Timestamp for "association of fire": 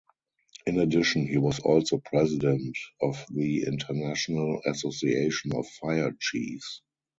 4.65-6.11